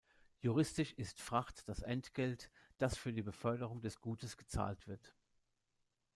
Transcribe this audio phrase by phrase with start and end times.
[0.39, 5.13] Juristisch ist Fracht das Entgelt, das für die Beförderung des Gutes gezahlt wird.